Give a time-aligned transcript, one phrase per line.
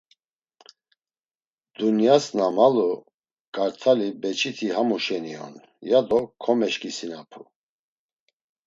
[1.79, 2.87] Dunyas na malu
[3.55, 5.55] kart̆ali beçiti hamu şeni on,
[5.89, 7.41] yado komeşǩisinapu.